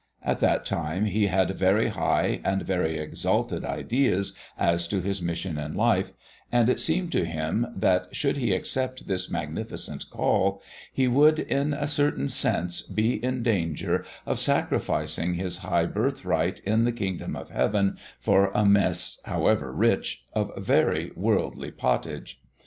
[0.23, 5.59] At that time he had very high and very exalted ideas as to his mission
[5.59, 6.11] in life,
[6.51, 10.59] and it seemed to him that, should he accept this magnificent call,
[10.91, 16.83] he would, in a certain sense, be in danger of sacrificing his high birthright in
[16.83, 22.41] the kingdom of heaven for a mess however rich of very worldly pottage.